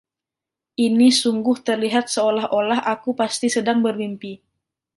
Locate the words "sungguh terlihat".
1.21-2.05